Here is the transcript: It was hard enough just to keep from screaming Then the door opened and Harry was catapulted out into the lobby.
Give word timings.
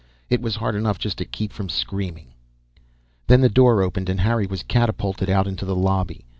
It 0.31 0.41
was 0.41 0.55
hard 0.55 0.73
enough 0.73 0.97
just 0.97 1.19
to 1.19 1.25
keep 1.25 1.53
from 1.53 1.69
screaming 1.69 2.33
Then 3.27 3.41
the 3.41 3.49
door 3.49 3.83
opened 3.83 4.09
and 4.09 4.21
Harry 4.21 4.47
was 4.47 4.63
catapulted 4.63 5.29
out 5.29 5.45
into 5.45 5.63
the 5.63 5.75
lobby. 5.75 6.25